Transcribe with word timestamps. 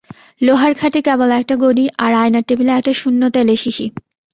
লোহার 0.41 0.73
খাটে 0.75 0.99
কেবল 1.07 1.29
একটা 1.31 1.55
গদি, 1.63 1.85
আর 1.97 2.11
আয়নার 2.13 2.45
টেবিলে 2.47 2.71
একটা 2.75 2.93
শূন্য 2.93 3.21
তেলের 3.33 3.59
শিশি। 3.63 3.85